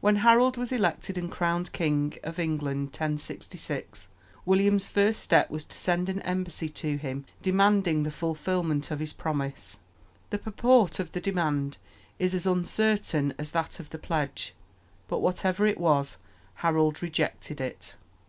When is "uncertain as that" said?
12.44-13.78